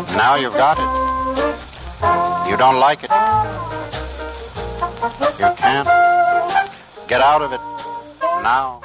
Now 0.00 0.36
you've 0.36 0.54
got 0.54 0.78
it. 0.80 0.88
You 2.50 2.56
don't 2.56 2.80
like 2.80 3.04
it. 3.04 3.10
You 5.36 5.48
can't 5.60 5.88
get 7.06 7.20
out 7.20 7.42
of 7.42 7.52
it 7.52 7.60
now. 8.40 8.80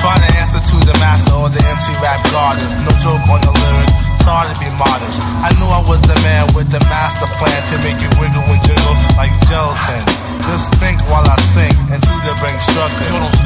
Find 0.00 0.22
an 0.24 0.32
answer 0.40 0.56
to 0.56 0.76
the 0.88 0.96
master 1.04 1.34
or 1.36 1.50
the 1.52 1.60
MC 1.60 1.92
rap 2.00 2.16
goddess. 2.32 2.72
No 2.80 2.92
joke 3.04 3.28
on 3.28 3.40
the 3.44 3.52
lyric. 3.52 3.92
Sorry 4.24 4.48
to 4.48 4.56
be 4.58 4.70
modest. 4.80 5.20
I 5.44 5.52
knew 5.60 5.68
I 5.68 5.84
was 5.86 6.00
the 6.00 6.16
man 6.24 6.48
with 6.56 6.70
the 6.72 6.80
master 6.88 7.26
plan 7.36 7.60
to 7.70 7.76
make 7.84 8.00
you 8.00 8.08
wiggle 8.16 8.40
and 8.40 8.62
jiggle 8.64 8.96
like 9.20 9.36
gelatin. 9.52 10.00
Just 10.48 10.72
think 10.80 10.98
while 11.12 11.28
I 11.28 11.36
sing 11.52 11.76
and 11.92 12.00
do 12.00 12.14
the 12.24 12.34
bring 12.40 12.58
structure. 12.58 13.45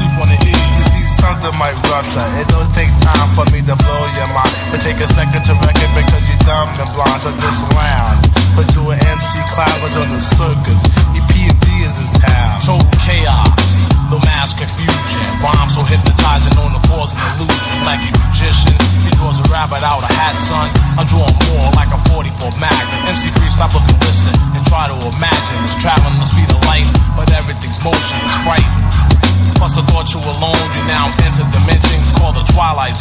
See, 1.41 1.47
something 1.47 1.59
might 1.59 1.77
rupture. 1.89 2.21
It 2.37 2.47
don't 2.49 2.69
take 2.73 2.91
time 3.01 3.29
for 3.33 3.45
me 3.49 3.61
to 3.65 3.75
blow 3.75 4.03
your 4.13 4.29
mind. 4.29 4.53
It 4.73 4.81
take 4.81 4.99
a 5.01 5.07
second 5.07 5.41
to 5.45 5.53
wreck 5.65 5.77
it 5.77 5.91
because 5.97 6.23
you're 6.29 6.43
dumb 6.45 6.69
and 6.77 6.89
blind. 6.93 7.21
So 7.21 7.31
just 7.41 7.65
lounge. 7.73 8.29
Put 8.53 8.67
you 8.75 8.91
an 8.91 8.99
MC 9.01 9.39
clowns 9.53 9.95
on 9.97 10.07
the 10.11 10.21
circus. 10.21 10.81
EPMD 11.17 11.65
is 11.81 11.97
in 11.97 12.09
town. 12.21 12.61
Total 12.61 12.85
chaos, 13.01 13.65
no 14.11 14.19
mass 14.21 14.53
confusion. 14.53 15.23
Rhymes 15.41 15.73
so 15.73 15.81
hypnotizing, 15.81 16.50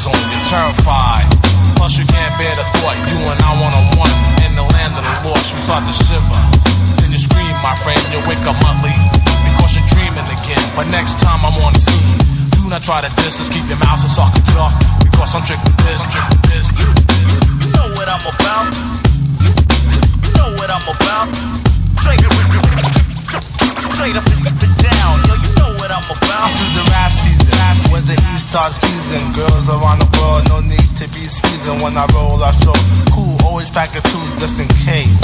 zone. 0.01 0.17
You're 0.33 0.47
terrified. 0.49 1.29
Plus 1.77 2.01
you 2.01 2.09
can't 2.09 2.33
bear 2.41 2.53
the 2.57 2.65
thought 2.81 2.97
you 3.13 3.21
and 3.21 3.37
I 3.45 3.53
one 3.61 3.75
on 3.77 3.87
one 4.01 4.15
in 4.49 4.57
the 4.57 4.65
land 4.65 4.97
of 4.97 5.05
the 5.05 5.15
lost. 5.29 5.53
You 5.53 5.61
start 5.69 5.85
to 5.85 5.93
shiver. 5.93 6.41
Then 7.05 7.13
you 7.13 7.21
scream, 7.21 7.53
my 7.61 7.77
friend. 7.85 8.01
You 8.09 8.25
wake 8.25 8.41
up 8.49 8.57
monthly 8.65 8.97
because 9.45 9.77
you're 9.77 9.89
dreaming 9.93 10.25
again. 10.25 10.65
But 10.73 10.89
next 10.89 11.21
time 11.21 11.45
I'm 11.45 11.57
on 11.61 11.77
the 11.77 11.83
scene, 11.85 12.17
do 12.57 12.65
not 12.73 12.81
try 12.81 13.05
to 13.05 13.13
distance. 13.21 13.53
Keep 13.53 13.69
your 13.69 13.81
mouth 13.81 14.01
so 14.01 14.09
soft 14.09 14.41
and 14.41 14.47
talk 14.57 14.73
because 15.05 15.37
I'm 15.37 15.45
strictly 15.45 15.73
business. 15.85 16.09
Strictly 16.09 16.41
business. 16.49 16.81
You 17.61 17.69
know 17.77 17.89
what 17.93 18.09
I'm 18.09 18.25
about. 18.25 18.73
You 19.45 20.33
know 20.33 20.49
what 20.57 20.69
I'm 20.73 20.87
about. 20.89 21.29
Straight 22.01 22.25
up, 22.25 22.33
straight 23.93 24.17
up 24.17 24.25
and 24.25 24.77
down. 24.81 25.15
Yo, 25.29 25.37
you 25.37 25.51
know 25.61 25.77
what 25.77 25.93
I'm 25.93 26.09
about. 26.09 26.49
This 26.49 26.65
is 26.65 26.73
the 26.73 26.85
rap 26.89 27.13
season, 27.13 27.93
when 27.93 28.05
the 28.09 28.17
East 28.33 28.49
starts 28.49 28.81
teasing. 29.11 29.33
Girls 29.33 29.69
around 29.69 29.99
the 29.99 30.09
world, 30.19 30.43
no 30.49 30.61
need 30.61 30.91
to 30.99 31.07
be 31.11 31.25
skeezing. 31.27 31.79
When 31.83 31.97
I 31.97 32.07
roll, 32.15 32.43
I 32.43 32.53
show 32.63 32.75
cool, 33.11 33.37
always 33.45 33.71
pack 33.71 33.95
a 33.97 34.01
two 34.03 34.25
just 34.39 34.59
in 34.59 34.69
case. 34.87 35.19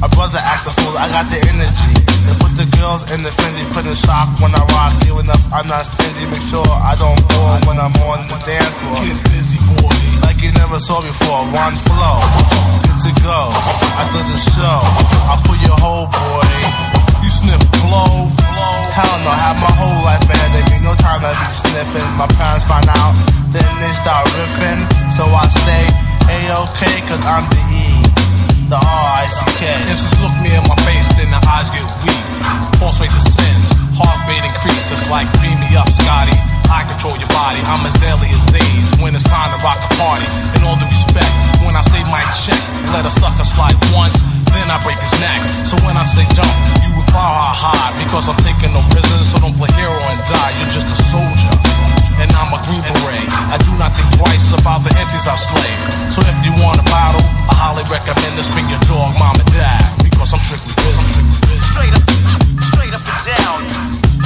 My 0.00 0.08
brother 0.08 0.38
acts 0.42 0.66
a 0.66 0.72
fool, 0.82 0.98
I 0.98 1.06
got 1.10 1.30
the 1.30 1.38
energy. 1.38 1.94
They 2.26 2.34
put 2.42 2.52
the 2.58 2.66
girls 2.78 3.06
in 3.12 3.22
the 3.22 3.30
frenzy, 3.30 3.62
put 3.70 3.86
in 3.86 3.94
shock 3.94 4.28
when 4.42 4.50
I 4.54 4.62
rock. 4.74 4.98
Give 5.06 5.18
enough, 5.18 5.46
I'm 5.52 5.66
not 5.68 5.86
stingy. 5.86 6.26
Make 6.26 6.42
sure 6.50 6.66
I 6.66 6.98
don't 6.98 7.22
bore 7.30 7.54
when 7.70 7.78
I'm 7.78 7.94
on 8.10 8.26
the 8.26 8.38
dance 8.42 8.74
floor. 8.82 8.98
Get 8.98 9.18
busy, 9.30 9.58
boy. 9.78 9.94
Like 10.26 10.42
you 10.42 10.50
never 10.58 10.82
saw 10.82 10.98
before, 11.02 11.46
one 11.54 11.76
flow. 11.86 12.18
Good 12.82 12.98
to 13.06 13.12
go. 13.22 13.50
After 14.02 14.22
the 14.26 14.38
show, 14.38 14.81
parents 22.42 22.66
find 22.66 22.88
out, 22.98 23.14
then 23.54 23.70
they 23.78 23.92
start 23.94 24.26
riffing. 24.34 24.82
So 25.14 25.22
I 25.30 25.46
stay 25.46 25.86
A-OK, 26.26 26.82
cause 27.06 27.22
I'm 27.22 27.46
the 27.46 27.62
E, 27.70 27.86
the 28.66 28.78
R-I-C-K. 28.82 29.62
MCs 29.86 30.18
look 30.18 30.34
me 30.42 30.50
in 30.50 30.64
my 30.66 30.74
face, 30.82 31.06
then 31.14 31.30
the 31.30 31.38
eyes 31.46 31.70
get 31.70 31.86
weak. 32.02 32.26
Pulse 32.82 32.98
rate 32.98 33.14
descends, 33.14 33.70
heart 33.94 34.18
rate 34.26 34.42
increase. 34.42 34.90
It's 34.90 35.06
like 35.06 35.30
beam 35.38 35.54
me 35.62 35.70
up, 35.78 35.86
Scotty. 35.86 36.34
I 36.66 36.82
control 36.90 37.14
your 37.14 37.30
body. 37.30 37.62
I'm 37.70 37.86
as 37.86 37.94
deadly 38.02 38.26
as 38.26 38.50
AIDS 38.50 38.61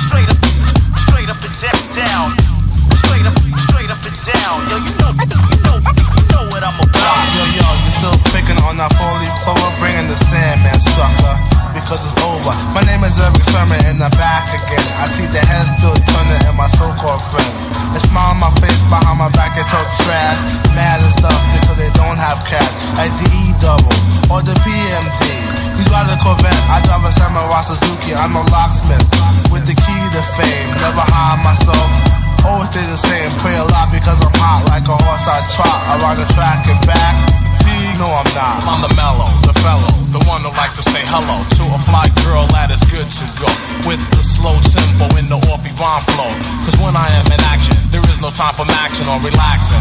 Straight 0.06 0.30
up, 0.30 0.38
straight 1.10 1.28
up 1.28 1.40
and 1.42 1.56
down. 1.94 2.28
Straight 3.02 3.26
up, 3.26 3.34
straight 3.66 3.90
up 3.90 4.02
and 4.06 4.18
down. 4.22 4.56
Yo, 4.70 4.76
you 4.78 4.94
know, 5.02 5.10
you 5.18 5.58
know, 5.66 5.78
you 5.82 6.24
know 6.30 6.44
what 6.50 6.62
I'm 6.62 6.78
about. 6.78 7.26
Yo, 7.34 7.42
yo, 7.58 7.66
you 7.82 7.90
still 7.98 8.14
picking 8.30 8.58
on 8.62 8.78
that 8.78 8.94
four-leaf 8.94 9.34
clover? 9.42 9.70
Bringing 9.82 10.06
the 10.06 10.18
Sandman, 10.30 10.78
sucker. 10.94 11.34
Because 11.74 12.00
it's 12.06 12.16
over. 12.24 12.54
My 12.72 12.86
name 12.86 13.04
is 13.04 13.18
Erick 13.20 13.44
Sermon 13.50 13.76
and 13.84 14.00
I'm 14.00 14.14
back 14.16 14.48
again. 14.48 14.86
I 14.96 15.10
see 15.12 15.26
the 15.28 15.42
heads 15.44 15.68
still 15.76 15.92
turning 16.14 16.40
in 16.48 16.54
my 16.56 16.70
so-called 16.72 17.20
friends. 17.28 17.52
They 17.92 18.00
smile 18.00 18.32
on 18.32 18.40
my 18.40 18.52
face 18.62 18.80
behind 18.88 19.18
my 19.20 19.28
back 19.36 19.58
and 19.60 19.66
talk 19.68 19.84
trash. 20.06 20.40
Mad 20.72 21.04
and 21.04 21.12
stuff 21.12 21.36
because 21.52 21.76
they 21.76 21.92
don't 21.92 22.16
have 22.16 22.40
cash. 22.48 22.72
Like 22.96 23.12
the 23.20 23.28
E 23.28 23.52
double 23.60 23.92
or 24.32 24.40
the 24.40 24.56
PMD. 24.64 25.20
You 25.76 25.84
drive 25.92 26.08
the 26.08 26.16
Corvette, 26.24 26.56
I 26.72 26.80
drive 26.80 27.04
a 27.04 27.12
Samurai 27.12 27.60
Suzuki. 27.60 28.16
I'm 28.16 28.32
a 28.32 28.42
locksmith 28.48 29.04
myself. 31.56 31.88
Always 32.44 32.70
stay 32.70 32.84
the 32.84 33.00
same. 33.00 33.30
Pray 33.40 33.56
a 33.56 33.64
lot 33.64 33.88
because 33.90 34.20
I'm 34.20 34.32
hot 34.36 34.68
like 34.68 34.84
a 34.84 34.96
horse 34.96 35.26
I 35.26 35.40
trot 35.56 35.80
around 35.96 36.20
the 36.20 36.28
track 36.36 36.68
and 36.68 36.80
back. 36.86 37.16
No, 37.96 38.12
I'm 38.12 38.28
not. 38.36 38.60
I'm 38.68 38.84
the 38.84 38.92
mellow, 38.92 39.24
the 39.40 39.56
fellow, 39.64 39.88
the 40.12 40.20
one 40.28 40.44
who 40.44 40.52
like 40.52 40.76
to 40.76 40.84
say 40.84 41.00
hello 41.08 41.40
to 41.40 41.64
a 41.72 41.80
fly 41.88 42.12
girl 42.28 42.44
that 42.52 42.68
is 42.68 42.84
good 42.92 43.08
to 43.08 43.24
go. 43.40 43.48
With 43.88 43.96
the 44.12 44.20
slow 44.20 44.52
tempo 44.68 45.08
in 45.16 45.32
the 45.32 45.40
offbeat 45.48 45.72
rhyme 45.80 46.04
flow. 46.12 46.28
Cause 46.68 46.76
when 46.84 46.92
I 46.92 47.08
am 47.16 47.24
in 47.32 47.40
action, 47.48 47.72
there 47.88 48.04
is 48.12 48.20
no 48.20 48.28
time 48.28 48.52
for 48.52 48.68
maxing 48.68 49.08
or 49.08 49.16
relaxing. 49.24 49.80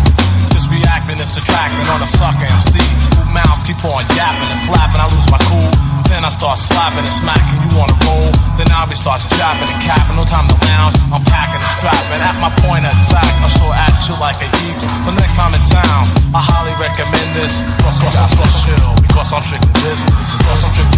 Just 0.55 0.71
reacting 0.71 1.19
and 1.19 1.27
subtracting 1.27 1.83
on 1.91 1.99
a 1.99 2.07
sucker 2.07 2.47
MC 2.47 2.79
who 3.19 3.27
mouths 3.35 3.67
keep 3.67 3.83
on 3.83 4.07
yapping 4.15 4.47
and 4.47 4.61
flapping. 4.63 5.03
I 5.03 5.11
lose 5.11 5.27
my 5.27 5.41
cool. 5.51 5.71
Then 6.07 6.23
I 6.23 6.31
start 6.31 6.55
slapping 6.55 7.03
and 7.03 7.17
smacking. 7.19 7.59
You 7.67 7.75
wanna 7.75 7.99
roll? 8.07 8.31
Then 8.55 8.71
I'll 8.71 8.87
be 8.87 8.95
starts 8.95 9.27
chopping 9.35 9.67
and 9.67 9.81
capping. 9.83 10.15
No 10.15 10.23
time 10.23 10.47
to 10.47 10.55
lounge. 10.71 10.95
I'm 11.11 11.19
packing 11.27 11.64
and 11.85 11.95
strapping. 11.95 12.21
At 12.21 12.35
my 12.41 12.51
point 12.65 12.85
of 12.85 12.93
attack, 12.93 13.33
I 13.41 13.47
soar 13.49 13.73
at 13.73 13.93
you 14.07 14.15
like 14.17 14.39
an 14.41 14.51
eagle. 14.65 14.89
So 15.05 15.11
next 15.13 15.35
time 15.35 15.53
in 15.53 15.61
town, 15.69 16.09
I 16.33 16.41
highly 16.41 16.73
recommend 16.81 17.35
this. 17.37 17.53
Cross, 17.81 18.01
cross, 18.01 18.15
cause, 18.15 18.33
cause, 18.35 18.55
chill, 18.65 18.91
because 19.01 19.29
I'm 19.33 19.43
strictly 19.43 19.73
business. 19.85 20.29
Because 20.37 20.61
I'm 20.65 20.71
strictly 20.73 20.94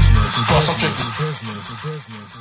business. 0.00 0.34
Cause 0.48 0.68
I'm 0.68 0.76
strictly 0.76 1.12
business. 1.20 2.40